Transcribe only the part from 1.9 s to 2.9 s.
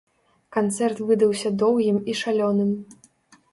і шалёным!